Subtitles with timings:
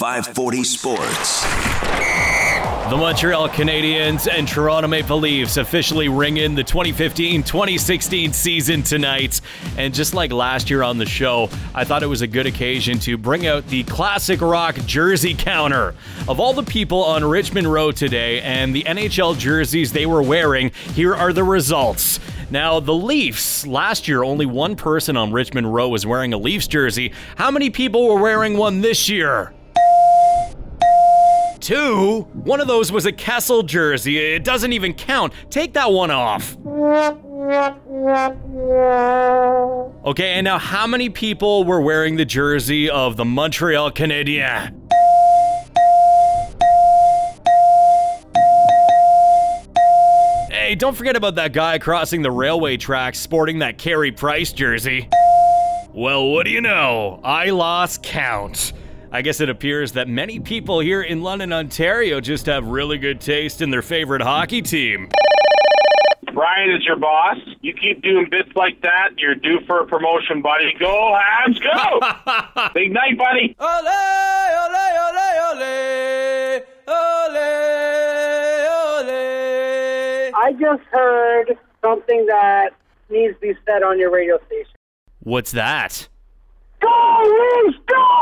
[0.00, 1.42] 540 Sports.
[2.88, 9.42] The Montreal Canadiens and Toronto Maple Leafs officially ring in the 2015 2016 season tonight.
[9.76, 12.98] And just like last year on the show, I thought it was a good occasion
[13.00, 15.94] to bring out the classic rock jersey counter.
[16.26, 20.70] Of all the people on Richmond Row today and the NHL jerseys they were wearing,
[20.94, 22.20] here are the results.
[22.50, 26.66] Now, the Leafs, last year, only one person on Richmond Row was wearing a Leafs
[26.68, 27.12] jersey.
[27.36, 29.52] How many people were wearing one this year?
[31.60, 32.22] Two.
[32.32, 34.18] One of those was a Kessel jersey.
[34.18, 35.32] It doesn't even count.
[35.50, 36.56] Take that one off.
[40.06, 44.74] Okay, and now how many people were wearing the jersey of the Montreal Canadiens?
[50.50, 55.08] Hey, don't forget about that guy crossing the railway tracks sporting that Carey Price jersey.
[55.92, 57.20] Well, what do you know?
[57.24, 58.72] I lost count.
[59.12, 63.20] I guess it appears that many people here in London, Ontario just have really good
[63.20, 65.08] taste in their favorite hockey team.
[66.32, 67.36] Brian is your boss.
[67.60, 70.72] You keep doing bits like that, you're due for a promotion, buddy.
[70.78, 72.70] Go, Habs, go!
[72.74, 73.56] Big night, buddy.
[73.58, 73.82] Ole, ole,
[74.68, 75.18] ole, ole,
[75.50, 77.40] ole, ole.
[80.36, 82.70] I just heard something that
[83.10, 84.70] needs to be said on your radio station.
[85.18, 86.08] What's that?
[86.80, 88.19] Go, Leafs, go!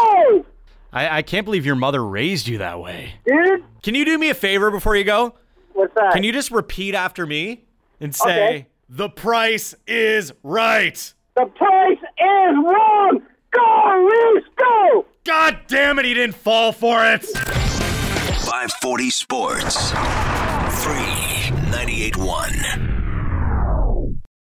[0.93, 3.15] I, I can't believe your mother raised you that way.
[3.27, 5.35] Dude, Can you do me a favor before you go?
[5.75, 6.13] what's that?
[6.13, 7.65] Can you just repeat after me
[8.01, 8.67] and say, Okay.
[8.89, 11.15] The price is right?
[11.37, 13.21] The price is wrong!
[13.51, 15.05] Go, Leafs, go!
[15.25, 17.23] God damn it, he didn't fall for it!
[17.25, 19.91] 540 Sports.
[20.83, 22.98] Free 98.1.